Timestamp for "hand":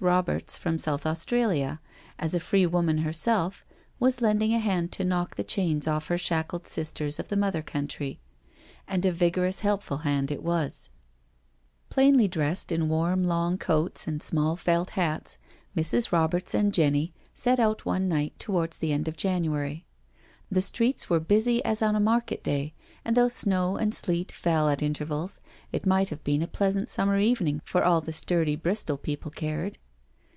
4.60-4.92, 9.98-10.30